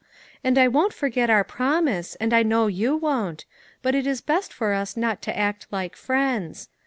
[0.43, 3.45] And I won't forget our promise, and I know you won't;
[3.83, 6.69] but it is best for us not to act like friends.